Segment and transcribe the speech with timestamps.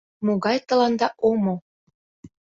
[0.25, 1.55] —Могай тыланда омо?